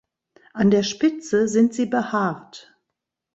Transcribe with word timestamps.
An 0.53 0.71
der 0.71 0.81
Spitze 0.81 1.47
sind 1.47 1.75
sie 1.75 1.85
behaart. 1.85 2.75